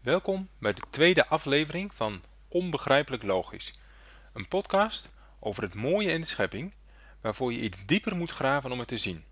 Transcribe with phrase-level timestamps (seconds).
[0.00, 3.72] Welkom bij de tweede aflevering van Onbegrijpelijk Logisch.
[4.32, 6.74] Een podcast over het mooie in de schepping,
[7.20, 9.24] waarvoor je iets dieper moet graven om het te zien.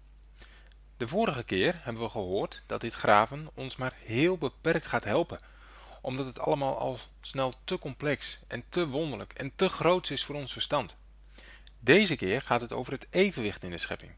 [0.96, 5.40] De vorige keer hebben we gehoord dat dit graven ons maar heel beperkt gaat helpen,
[6.00, 10.34] omdat het allemaal al snel te complex en te wonderlijk en te groot is voor
[10.34, 10.96] ons verstand.
[11.78, 14.12] Deze keer gaat het over het evenwicht in de schepping,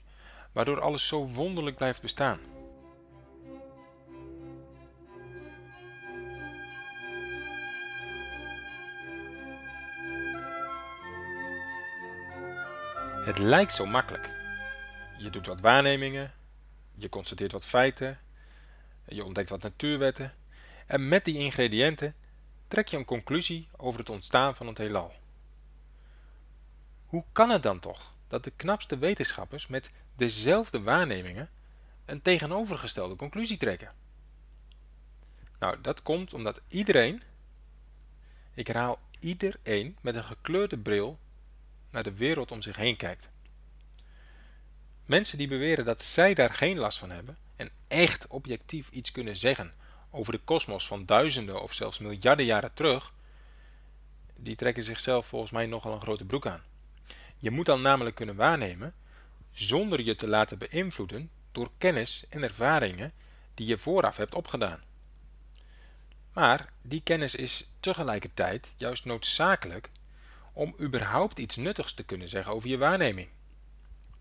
[0.52, 2.40] waardoor alles zo wonderlijk blijft bestaan.
[13.24, 14.30] Het lijkt zo makkelijk.
[15.18, 16.32] Je doet wat waarnemingen,
[16.94, 18.18] je constateert wat feiten,
[19.04, 20.34] je ontdekt wat natuurwetten
[20.86, 22.14] en met die ingrediënten
[22.68, 25.12] trek je een conclusie over het ontstaan van het heelal.
[27.06, 31.50] Hoe kan het dan toch dat de knapste wetenschappers met dezelfde waarnemingen
[32.04, 33.92] een tegenovergestelde conclusie trekken?
[35.58, 37.22] Nou, dat komt omdat iedereen,
[38.54, 41.18] ik herhaal iedereen met een gekleurde bril
[41.90, 43.28] naar de wereld om zich heen kijkt.
[45.04, 49.36] Mensen die beweren dat zij daar geen last van hebben en echt objectief iets kunnen
[49.36, 49.74] zeggen
[50.10, 53.12] over de kosmos van duizenden of zelfs miljarden jaren terug,
[54.36, 56.62] die trekken zichzelf volgens mij nogal een grote broek aan.
[57.38, 58.94] Je moet dan namelijk kunnen waarnemen
[59.50, 63.12] zonder je te laten beïnvloeden door kennis en ervaringen
[63.54, 64.82] die je vooraf hebt opgedaan.
[66.32, 69.88] Maar die kennis is tegelijkertijd juist noodzakelijk
[70.58, 73.28] om überhaupt iets nuttigs te kunnen zeggen over je waarneming.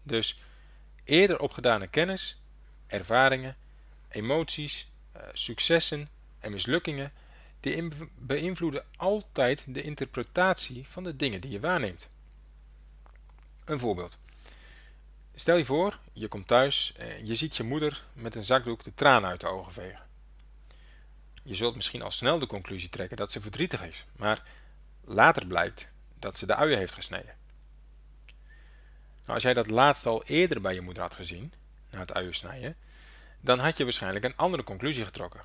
[0.03, 0.41] Dus
[1.03, 2.41] eerder opgedane kennis,
[2.88, 3.55] ervaringen,
[4.09, 7.11] emoties, eh, successen en mislukkingen,
[7.59, 12.09] die beïnvloeden altijd de interpretatie van de dingen die je waarneemt.
[13.65, 14.17] Een voorbeeld.
[15.35, 18.93] Stel je voor, je komt thuis en je ziet je moeder met een zakdoek de
[18.93, 20.05] tranen uit de ogen vegen.
[21.43, 24.43] Je zult misschien al snel de conclusie trekken dat ze verdrietig is, maar
[25.03, 27.36] later blijkt dat ze de uien heeft gesneden.
[29.22, 31.54] Nou, als jij dat laatst al eerder bij je moeder had gezien,
[31.89, 32.76] na het uien snijden,
[33.42, 35.42] dan had je waarschijnlijk een andere conclusie getrokken.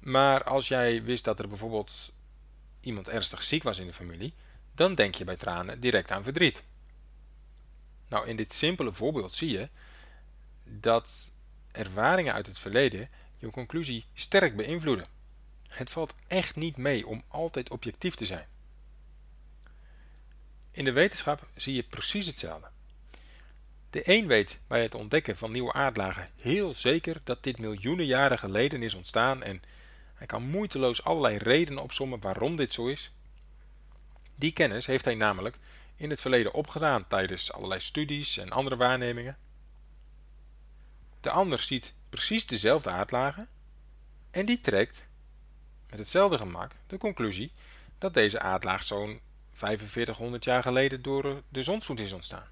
[0.00, 2.12] Maar als jij wist dat er bijvoorbeeld
[2.80, 4.34] iemand ernstig ziek was in de familie,
[4.74, 6.62] dan denk je bij tranen direct aan verdriet.
[8.08, 9.68] Nou, in dit simpele voorbeeld zie je
[10.64, 11.30] dat
[11.72, 13.08] ervaringen uit het verleden
[13.38, 15.06] je conclusie sterk beïnvloeden.
[15.68, 18.46] Het valt echt niet mee om altijd objectief te zijn.
[20.74, 22.68] In de wetenschap zie je precies hetzelfde.
[23.90, 28.38] De een weet bij het ontdekken van nieuwe aardlagen heel zeker dat dit miljoenen jaren
[28.38, 29.62] geleden is ontstaan en
[30.14, 33.12] hij kan moeiteloos allerlei redenen opsommen waarom dit zo is.
[34.34, 35.58] Die kennis heeft hij namelijk
[35.96, 39.38] in het verleden opgedaan tijdens allerlei studies en andere waarnemingen.
[41.20, 43.48] De ander ziet precies dezelfde aardlagen
[44.30, 45.06] en die trekt
[45.90, 47.52] met hetzelfde gemak de conclusie
[47.98, 49.20] dat deze aardlaag zo'n
[49.54, 52.48] 4500 jaar geleden door de zonsvloed is ontstaan.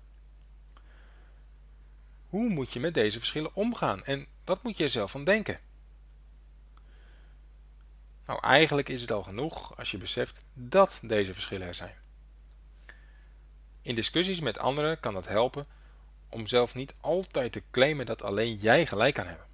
[2.28, 5.60] Hoe moet je met deze verschillen omgaan en wat moet je er zelf van denken?
[8.26, 11.94] Nou, eigenlijk is het al genoeg als je beseft dat deze verschillen er zijn.
[13.82, 15.66] In discussies met anderen kan dat helpen
[16.28, 19.46] om zelf niet altijd te claimen dat alleen jij gelijk kan hebben.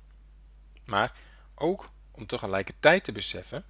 [0.85, 1.17] Maar
[1.55, 3.65] ook om tegelijkertijd te beseffen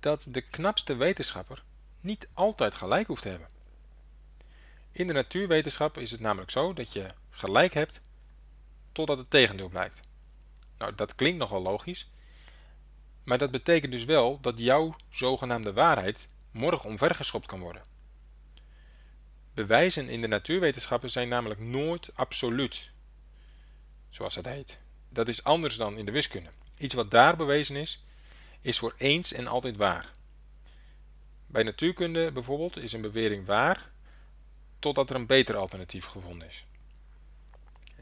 [0.00, 1.62] dat de knapste wetenschapper
[2.00, 3.48] niet altijd gelijk hoeft te hebben.
[4.92, 8.00] In de natuurwetenschap is het namelijk zo dat je gelijk hebt
[8.92, 10.00] totdat het tegendeel blijkt.
[10.78, 12.10] Nou, dat klinkt nogal logisch,
[13.24, 17.82] maar dat betekent dus wel dat jouw zogenaamde waarheid morgen omvergeschopt kan worden.
[19.54, 22.90] Bewijzen in de natuurwetenschappen zijn namelijk nooit absoluut,
[24.10, 24.78] zoals het heet.
[25.08, 26.50] Dat is anders dan in de wiskunde.
[26.76, 28.04] Iets wat daar bewezen is,
[28.60, 30.10] is voor eens en altijd waar.
[31.50, 33.90] Bij natuurkunde bijvoorbeeld is een bewering waar,
[34.78, 36.66] totdat er een beter alternatief gevonden is.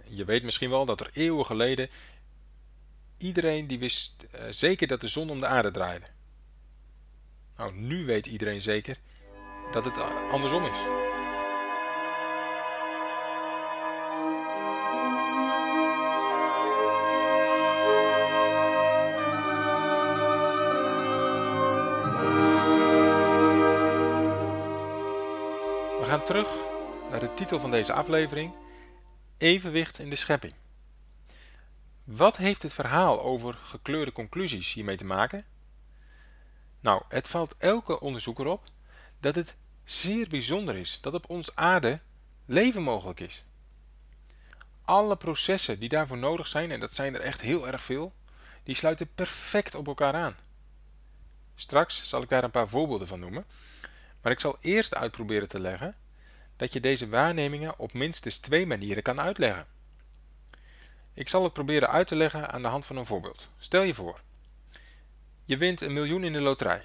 [0.08, 1.88] Je weet misschien wel dat er eeuwen geleden
[3.18, 6.06] iedereen die wist uh, zeker dat de zon om de aarde draaide.
[7.56, 8.98] Nou, nu weet iedereen zeker
[9.72, 9.96] dat het
[10.30, 11.05] andersom is.
[26.26, 26.56] Terug
[27.10, 28.52] naar de titel van deze aflevering,
[29.36, 30.54] Evenwicht in de schepping.
[32.04, 35.44] Wat heeft het verhaal over gekleurde conclusies hiermee te maken?
[36.80, 38.64] Nou, het valt elke onderzoeker op
[39.20, 42.00] dat het zeer bijzonder is dat op ons aarde
[42.44, 43.44] leven mogelijk is.
[44.84, 48.12] Alle processen die daarvoor nodig zijn, en dat zijn er echt heel erg veel,
[48.62, 50.36] die sluiten perfect op elkaar aan.
[51.54, 53.44] Straks zal ik daar een paar voorbeelden van noemen,
[54.22, 55.96] maar ik zal eerst uitproberen te leggen
[56.56, 59.66] dat je deze waarnemingen op minstens twee manieren kan uitleggen.
[61.14, 63.48] Ik zal het proberen uit te leggen aan de hand van een voorbeeld.
[63.58, 64.20] Stel je voor,
[65.44, 66.82] je wint een miljoen in de loterij.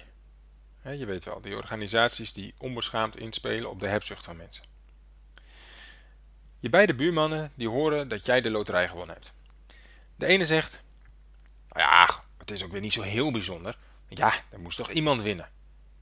[0.82, 4.64] Je weet wel, die organisaties die onbeschaamd inspelen op de hebzucht van mensen.
[6.58, 9.32] Je beide buurmannen die horen dat jij de loterij gewonnen hebt.
[10.16, 10.82] De ene zegt,
[11.68, 13.78] nou ja, het is ook weer niet zo heel bijzonder.
[14.08, 15.50] Ja, er moest toch iemand winnen.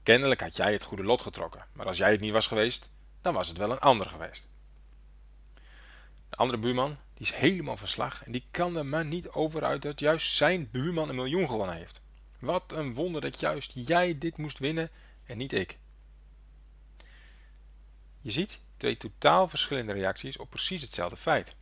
[0.03, 2.89] Kennelijk had jij het goede lot getrokken, maar als jij het niet was geweest,
[3.21, 4.47] dan was het wel een ander geweest.
[6.29, 9.63] De andere buurman die is helemaal van slag en die kan er maar niet over
[9.63, 12.01] uit dat juist zijn buurman een miljoen gewonnen heeft.
[12.39, 14.89] Wat een wonder dat juist jij dit moest winnen
[15.23, 15.77] en niet ik.
[18.21, 21.55] Je ziet twee totaal verschillende reacties op precies hetzelfde feit.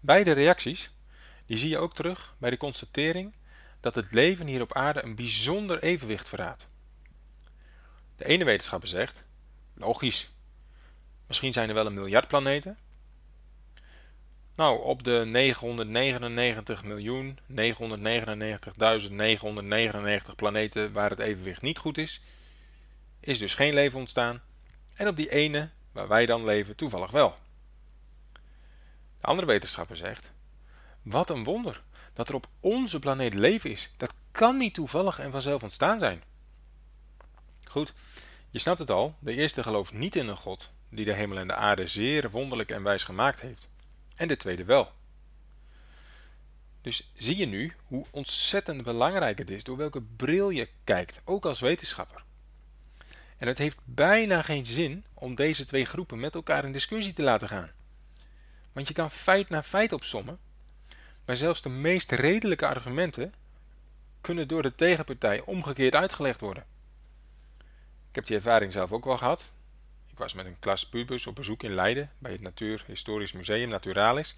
[0.00, 0.90] Beide reacties
[1.46, 3.34] die zie je ook terug bij de constatering
[3.80, 6.68] dat het leven hier op aarde een bijzonder evenwicht verraadt.
[8.16, 9.24] De ene wetenschapper zegt,
[9.78, 10.30] logisch,
[11.26, 12.78] misschien zijn er wel een miljard planeten,
[14.58, 15.54] nou, op de
[20.28, 22.22] 999.999.999 planeten waar het evenwicht niet goed is,
[23.20, 24.42] is dus geen leven ontstaan.
[24.94, 27.34] En op die ene, waar wij dan leven, toevallig wel.
[29.20, 30.32] De andere wetenschapper zegt,
[31.02, 31.82] wat een wonder
[32.12, 33.90] dat er op onze planeet leven is.
[33.96, 36.22] Dat kan niet toevallig en vanzelf ontstaan zijn.
[37.64, 37.92] Goed,
[38.58, 41.46] je snapt het al, de eerste gelooft niet in een God die de hemel en
[41.46, 43.68] de aarde zeer wonderlijk en wijs gemaakt heeft
[44.14, 44.92] en de tweede wel.
[46.80, 51.46] Dus zie je nu hoe ontzettend belangrijk het is door welke bril je kijkt, ook
[51.46, 52.24] als wetenschapper.
[53.36, 57.22] En het heeft bijna geen zin om deze twee groepen met elkaar in discussie te
[57.22, 57.70] laten gaan.
[58.72, 60.38] Want je kan feit na feit opsommen,
[61.24, 63.34] maar zelfs de meest redelijke argumenten
[64.20, 66.76] kunnen door de tegenpartij omgekeerd uitgelegd worden.
[68.18, 69.52] Ik heb die ervaring zelf ook wel gehad.
[70.10, 74.36] Ik was met een klas pubers op bezoek in Leiden bij het Natuurhistorisch Museum Naturalis.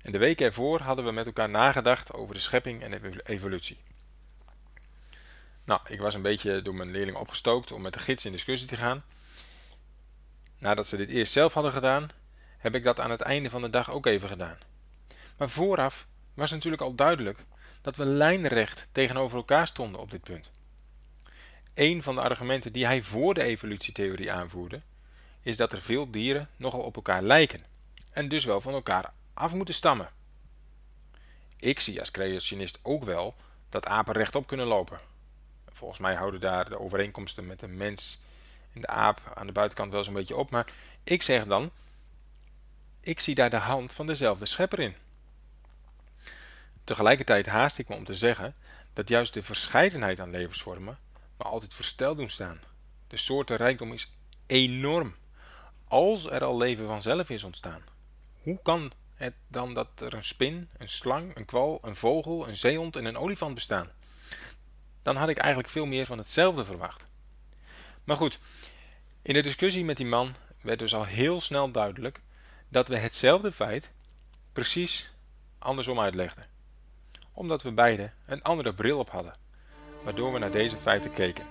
[0.00, 3.78] En de week ervoor hadden we met elkaar nagedacht over de schepping en evolutie.
[5.64, 8.68] Nou, ik was een beetje door mijn leerling opgestookt om met de gids in discussie
[8.68, 9.04] te gaan.
[10.58, 12.08] Nadat ze dit eerst zelf hadden gedaan,
[12.58, 14.58] heb ik dat aan het einde van de dag ook even gedaan.
[15.36, 17.38] Maar vooraf was natuurlijk al duidelijk
[17.82, 20.50] dat we lijnrecht tegenover elkaar stonden op dit punt.
[21.74, 24.80] Een van de argumenten die hij voor de evolutietheorie aanvoerde,
[25.42, 27.60] is dat er veel dieren nogal op elkaar lijken
[28.10, 30.10] en dus wel van elkaar af moeten stammen.
[31.56, 33.34] Ik zie als creationist ook wel
[33.68, 34.98] dat apen rechtop kunnen lopen.
[35.72, 38.22] Volgens mij houden daar de overeenkomsten met de mens
[38.72, 40.66] en de aap aan de buitenkant wel zo'n beetje op, maar
[41.04, 41.70] ik zeg dan,
[43.00, 44.94] ik zie daar de hand van dezelfde schepper in.
[46.84, 48.54] Tegelijkertijd haast ik me om te zeggen
[48.92, 50.98] dat juist de verscheidenheid aan levensvormen
[51.36, 52.60] maar altijd versteld doen staan.
[53.06, 54.12] De soortenrijkdom is
[54.46, 55.14] enorm.
[55.84, 57.82] Als er al leven vanzelf is ontstaan,
[58.42, 62.56] hoe kan het dan dat er een spin, een slang, een kwal, een vogel, een
[62.56, 63.90] zeehond en een olifant bestaan?
[65.02, 67.06] Dan had ik eigenlijk veel meer van hetzelfde verwacht.
[68.04, 68.38] Maar goed,
[69.22, 72.20] in de discussie met die man werd dus al heel snel duidelijk
[72.68, 73.90] dat we hetzelfde feit
[74.52, 75.10] precies
[75.58, 76.46] andersom uitlegden.
[77.32, 79.42] Omdat we beide een andere bril op hadden
[80.04, 81.44] waardoor we naar deze feiten keken.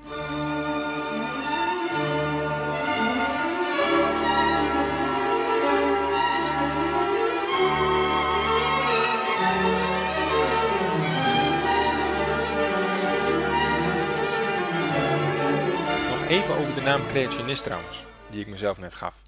[16.10, 19.22] Nog even over de naam creationist trouwens, die ik mezelf net gaf.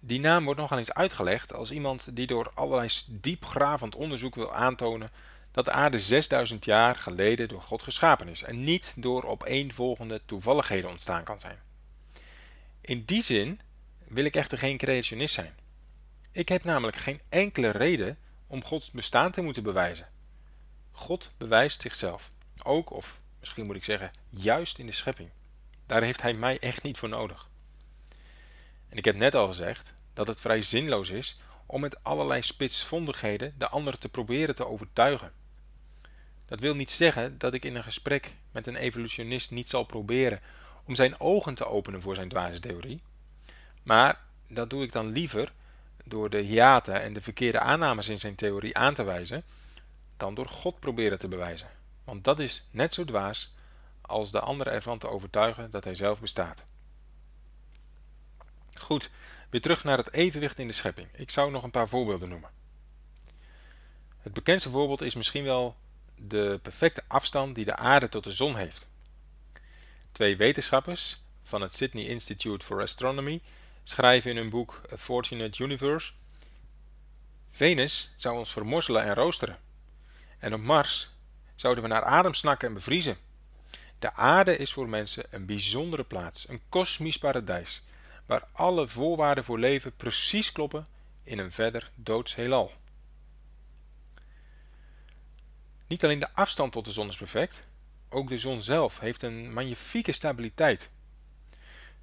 [0.00, 5.10] Die naam wordt nogal eens uitgelegd als iemand die door allerlei diepgravend onderzoek wil aantonen
[5.50, 10.90] dat de aarde 6000 jaar geleden door God geschapen is en niet door opeenvolgende toevalligheden
[10.90, 11.58] ontstaan kan zijn.
[12.80, 13.60] In die zin
[14.08, 15.54] wil ik echter geen creationist zijn.
[16.32, 20.08] Ik heb namelijk geen enkele reden om Gods bestaan te moeten bewijzen.
[20.90, 22.30] God bewijst zichzelf,
[22.62, 25.30] ook of misschien moet ik zeggen juist in de schepping.
[25.86, 27.48] Daar heeft hij mij echt niet voor nodig.
[28.88, 33.54] En ik heb net al gezegd dat het vrij zinloos is om met allerlei spitsvondigheden
[33.58, 35.32] de ander te proberen te overtuigen.
[36.50, 40.40] Dat wil niet zeggen dat ik in een gesprek met een evolutionist niet zal proberen
[40.84, 43.02] om zijn ogen te openen voor zijn dwaze theorie.
[43.82, 45.52] Maar dat doe ik dan liever
[46.04, 49.44] door de hiaten en de verkeerde aannames in zijn theorie aan te wijzen,
[50.16, 51.68] dan door God proberen te bewijzen.
[52.04, 53.54] Want dat is net zo dwaas
[54.00, 56.64] als de anderen ervan te overtuigen dat hij zelf bestaat.
[58.74, 59.10] Goed,
[59.50, 61.08] weer terug naar het evenwicht in de schepping.
[61.12, 62.50] Ik zou nog een paar voorbeelden noemen.
[64.20, 65.76] Het bekendste voorbeeld is misschien wel
[66.26, 68.86] de perfecte afstand die de aarde tot de zon heeft.
[70.12, 73.40] Twee wetenschappers van het Sydney Institute for Astronomy
[73.82, 76.12] schrijven in hun boek A Fortunate Universe
[77.50, 79.58] Venus zou ons vermorzelen en roosteren.
[80.38, 81.10] En op Mars
[81.54, 83.16] zouden we naar adem snakken en bevriezen.
[83.98, 87.82] De aarde is voor mensen een bijzondere plaats, een kosmisch paradijs,
[88.26, 90.86] waar alle voorwaarden voor leven precies kloppen
[91.22, 92.72] in een verder doods heelal.
[95.90, 97.64] Niet alleen de afstand tot de zon is perfect,
[98.08, 100.90] ook de zon zelf heeft een magnifieke stabiliteit.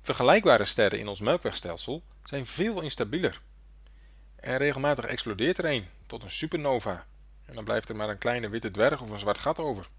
[0.01, 3.41] Vergelijkbare sterren in ons melkwegstelsel zijn veel instabieler.
[4.36, 7.06] En regelmatig explodeert er een tot een supernova.
[7.46, 9.89] En dan blijft er maar een kleine witte dwerg of een zwart gat over.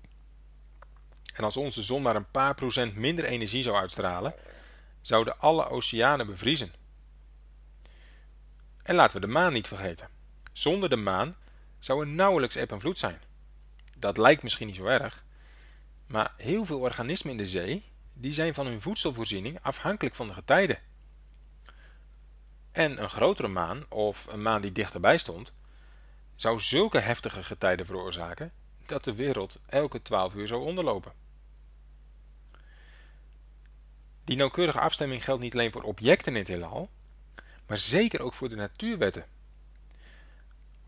[1.34, 4.34] En als onze zon maar een paar procent minder energie zou uitstralen,
[5.00, 6.72] zouden alle oceanen bevriezen.
[8.82, 10.08] En laten we de maan niet vergeten.
[10.52, 11.36] Zonder de maan
[11.78, 13.26] zou er nauwelijks eb en vloed zijn.
[13.98, 15.24] Dat lijkt misschien niet zo erg,
[16.06, 20.34] maar heel veel organismen in de zee die zijn van hun voedselvoorziening afhankelijk van de
[20.34, 20.78] getijden.
[22.72, 25.52] En een grotere maan, of een maan die dichterbij stond,
[26.36, 28.52] zou zulke heftige getijden veroorzaken
[28.86, 31.12] dat de wereld elke 12 uur zou onderlopen.
[34.24, 36.90] Die nauwkeurige afstemming geldt niet alleen voor objecten in het heelal,
[37.66, 39.26] maar zeker ook voor de natuurwetten.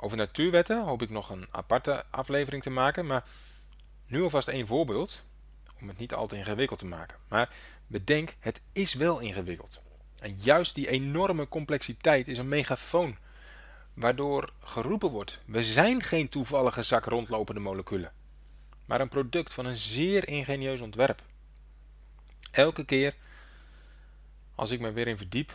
[0.02, 3.25] Over natuurwetten hoop ik nog een aparte aflevering te maken, maar
[4.07, 5.23] nu alvast één voorbeeld,
[5.80, 7.16] om het niet al te ingewikkeld te maken.
[7.28, 7.54] Maar
[7.87, 9.80] bedenk, het is wel ingewikkeld.
[10.19, 13.16] En juist die enorme complexiteit is een megafoon,
[13.95, 18.12] waardoor geroepen wordt, we zijn geen toevallige zak rondlopende moleculen,
[18.85, 21.23] maar een product van een zeer ingenieus ontwerp.
[22.50, 23.14] Elke keer
[24.54, 25.52] als ik me weer in verdiep,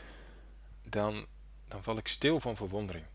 [0.83, 1.25] dan,
[1.67, 3.05] dan val ik stil van verwondering.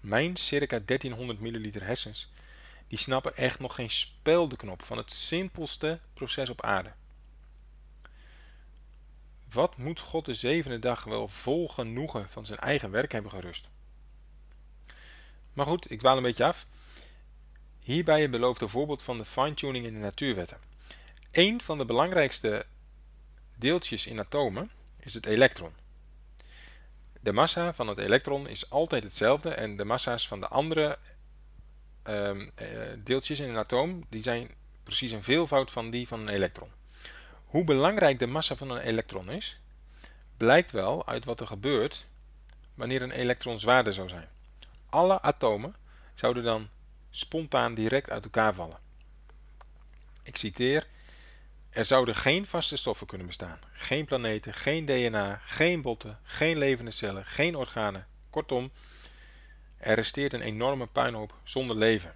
[0.00, 2.30] Mijn circa 1300 milliliter hersens,
[2.88, 6.92] die snappen echt nog geen speldenknop van het simpelste proces op aarde.
[9.52, 13.68] Wat moet God de zevende dag wel vol genoegen van zijn eigen werk hebben gerust?
[15.52, 16.66] Maar goed, ik dwaal een beetje af.
[17.80, 20.58] Hierbij een beloofde voorbeeld van de fine-tuning in de natuurwetten.
[21.30, 22.66] Een van de belangrijkste
[23.56, 25.72] deeltjes in atomen is het elektron.
[27.20, 30.98] De massa van het elektron is altijd hetzelfde en de massa's van de andere
[32.02, 34.50] ehm, eh, deeltjes in een atoom die zijn
[34.82, 36.70] precies een veelvoud van die van een elektron.
[37.44, 39.60] Hoe belangrijk de massa van een elektron is,
[40.36, 42.06] blijkt wel uit wat er gebeurt
[42.74, 44.28] wanneer een elektron zwaarder zou zijn.
[44.88, 45.74] Alle atomen
[46.14, 46.68] zouden dan
[47.10, 48.78] spontaan direct uit elkaar vallen.
[50.22, 50.86] Ik citeer
[51.70, 53.58] er zouden geen vaste stoffen kunnen bestaan.
[53.72, 58.06] Geen planeten, geen DNA, geen botten, geen levende cellen, geen organen.
[58.30, 58.70] Kortom,
[59.76, 62.14] er resteert een enorme puinhoop zonder leven.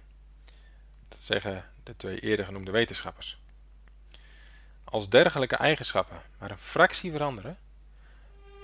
[1.09, 3.37] Dat zeggen de twee eerder genoemde wetenschappers.
[4.83, 7.57] Als dergelijke eigenschappen maar een fractie veranderen,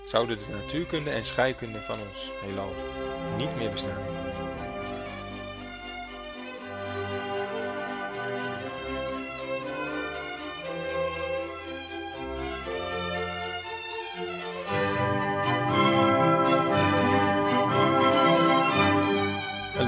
[0.06, 2.76] zouden de natuurkunde en scheikunde van ons heelal
[3.38, 4.21] niet meer bestaan.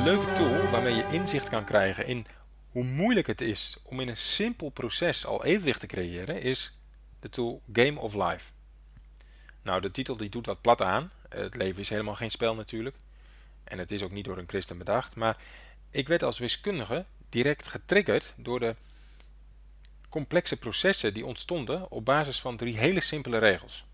[0.03, 2.25] Leuke tool waarmee je inzicht kan krijgen in
[2.71, 6.77] hoe moeilijk het is om in een simpel proces al evenwicht te creëren, is
[7.19, 8.51] de tool Game of Life.
[9.61, 11.11] Nou, de titel die doet wat plat aan.
[11.29, 12.95] Het leven is helemaal geen spel natuurlijk.
[13.63, 15.15] En het is ook niet door een christen bedacht.
[15.15, 15.37] Maar
[15.89, 18.75] ik werd als wiskundige direct getriggerd door de
[20.09, 23.85] complexe processen die ontstonden op basis van drie hele simpele regels.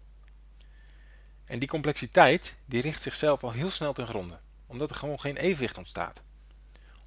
[1.45, 4.39] En die complexiteit die richt zichzelf al heel snel ten gronde
[4.69, 6.21] omdat er gewoon geen evenwicht ontstaat.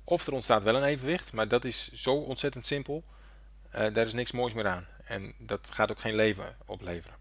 [0.04, 3.04] Of er ontstaat wel een evenwicht, maar dat is zo ontzettend simpel.
[3.74, 4.86] Uh, daar is niks moois meer aan.
[5.04, 7.16] En dat gaat ook geen leven opleveren.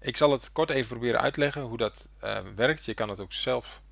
[0.00, 2.84] Ik zal het kort even proberen uitleggen hoe dat uh, werkt.
[2.84, 3.82] Je kan het ook zelf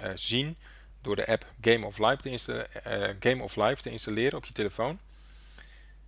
[0.00, 0.56] uh, zien
[1.00, 4.98] door de app Game of, Life te, Game of Life te installeren op je telefoon.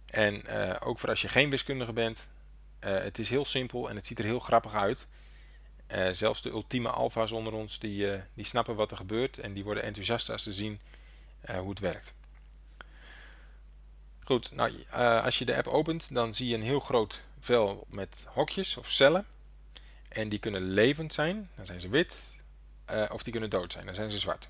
[0.07, 0.49] En
[0.81, 2.27] ook voor als je geen wiskundige bent.
[2.79, 5.07] het is heel simpel en het ziet er heel grappig uit.
[5.93, 9.53] Uh, zelfs de ultieme alfa's onder ons, die, uh, die snappen wat er gebeurt en
[9.53, 10.81] die worden enthousiast als ze zien
[11.51, 12.13] uh, hoe het werkt.
[14.25, 18.25] Goed, nou, als je de app opent, dan zie je een heel groot vel met
[18.27, 19.27] hokjes of cellen.
[20.09, 22.25] En die kunnen levend zijn, dan zijn ze wit,
[23.09, 24.49] of die kunnen dood zijn, dan zijn ze zwart.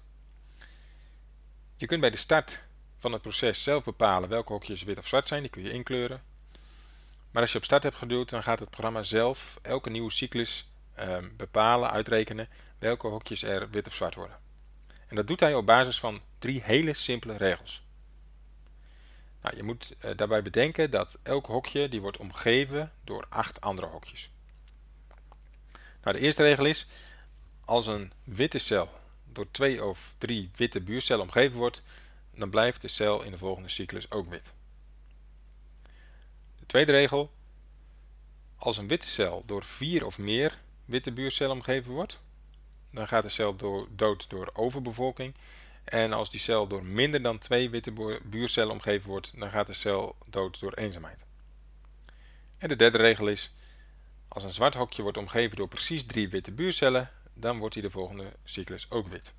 [1.77, 2.63] Je kunt bij de start
[2.99, 6.23] van het proces zelf bepalen welke hokjes wit of zwart zijn, die kun je inkleuren.
[7.31, 10.67] Maar als je op start hebt geduwd, dan gaat het programma zelf elke nieuwe cyclus
[11.03, 14.39] Ehm, bepalen, uitrekenen welke hokjes er wit of zwart worden.
[15.07, 17.83] En dat doet hij op basis van drie hele simpele regels.
[19.41, 23.87] Nou, je moet uh, daarbij bedenken dat elk hokje die wordt omgeven door acht andere
[23.87, 24.31] hokjes.
[26.03, 26.87] Nou, de eerste regel is,
[27.65, 28.89] als een witte cel
[29.25, 31.83] door twee of drie witte buurcellen omgeven wordt,
[32.35, 34.53] dan blijft de cel in de volgende cyclus ook wit.
[36.59, 37.33] De tweede regel,
[38.57, 42.19] als een witte cel door vier of meer witte buurcellen omgeven wordt,
[42.91, 43.57] dan gaat de cel
[43.91, 45.35] dood door overbevolking.
[45.85, 49.73] En als die cel door minder dan twee witte buurcellen omgeven wordt, dan gaat de
[49.73, 51.19] cel dood door eenzaamheid.
[52.59, 53.55] En de derde regel is,
[54.29, 57.91] als een zwart hokje wordt omgeven door precies drie witte buurcellen, dan wordt hij de
[57.91, 59.33] volgende cyclus ook wit.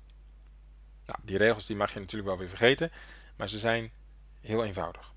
[1.06, 2.92] Nou, die regels die mag je natuurlijk wel weer vergeten,
[3.36, 3.90] maar ze zijn
[4.40, 5.12] heel eenvoudig.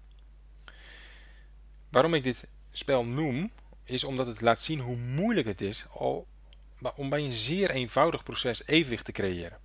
[1.89, 3.51] Waarom ik dit spel noem,
[3.87, 5.85] is omdat het laat zien hoe moeilijk het is
[6.95, 9.57] om bij een zeer eenvoudig proces evenwicht te creëren.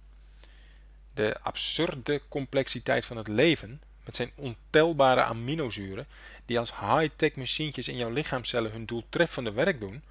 [1.14, 6.06] De absurde complexiteit van het leven, met zijn ontelbare aminozuren,
[6.46, 10.02] die als high-tech machientjes in jouw lichaamcellen hun doeltreffende werk doen,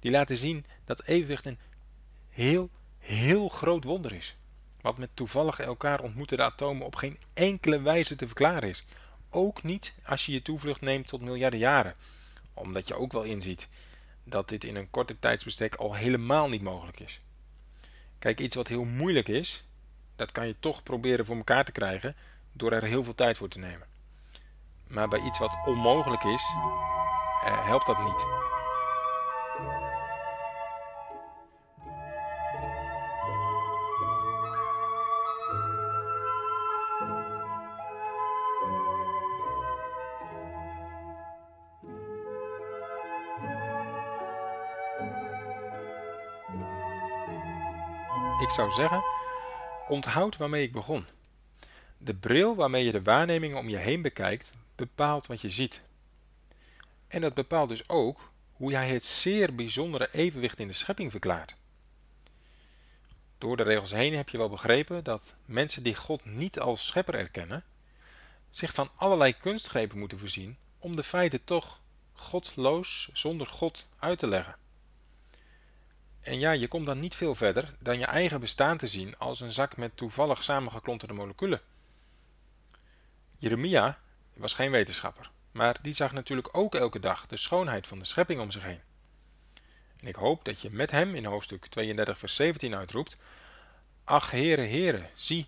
[0.00, 1.58] die laten zien dat evenwicht een
[2.30, 4.36] heel, heel groot wonder is.
[4.80, 8.84] Wat met toevallig elkaar ontmoetende atomen op geen enkele wijze te verklaren is.
[9.30, 11.94] Ook niet als je je toevlucht neemt tot miljarden jaren.
[12.60, 13.68] Omdat je ook wel inziet
[14.24, 17.20] dat dit in een korte tijdsbestek al helemaal niet mogelijk is.
[18.18, 19.64] Kijk, iets wat heel moeilijk is,
[20.16, 22.16] dat kan je toch proberen voor elkaar te krijgen
[22.52, 23.86] door er heel veel tijd voor te nemen.
[24.86, 26.42] Maar bij iets wat onmogelijk is,
[27.44, 28.26] eh, helpt dat niet.
[48.50, 49.04] Ik zou zeggen,
[49.88, 51.06] onthoud waarmee ik begon.
[51.98, 55.80] De bril waarmee je de waarnemingen om je heen bekijkt, bepaalt wat je ziet.
[57.08, 61.54] En dat bepaalt dus ook hoe jij het zeer bijzondere evenwicht in de schepping verklaart.
[63.38, 67.14] Door de regels heen heb je wel begrepen dat mensen die God niet als schepper
[67.14, 67.64] erkennen,
[68.50, 71.80] zich van allerlei kunstgrepen moeten voorzien om de feiten toch
[72.12, 74.56] godloos zonder God uit te leggen.
[76.20, 79.40] En ja, je komt dan niet veel verder dan je eigen bestaan te zien als
[79.40, 81.60] een zak met toevallig samengeklonterde moleculen.
[83.38, 83.98] Jeremia
[84.34, 88.40] was geen wetenschapper, maar die zag natuurlijk ook elke dag de schoonheid van de schepping
[88.40, 88.80] om zich heen.
[89.96, 93.16] En ik hoop dat je met hem in hoofdstuk 32 vers 17 uitroept,
[94.04, 95.46] Ach Heere, Heere, zie,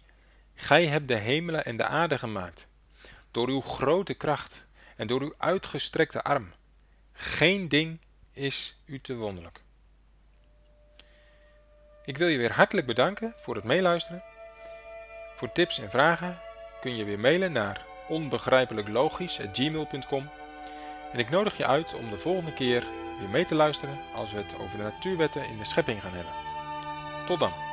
[0.55, 2.67] gij hebt de hemelen en de aarde gemaakt,
[3.31, 6.53] door uw grote kracht en door uw uitgestrekte arm.
[7.13, 8.01] Geen ding
[8.33, 9.63] is u te wonderlijk.
[12.05, 14.23] Ik wil je weer hartelijk bedanken voor het meeluisteren.
[15.35, 16.39] Voor tips en vragen
[16.81, 20.31] kun je weer mailen naar onbegrijpelijklogisch.gmail.com
[21.13, 22.85] En ik nodig je uit om de volgende keer
[23.19, 26.33] weer mee te luisteren als we het over de natuurwetten in de schepping gaan hebben.
[27.27, 27.72] Tot dan!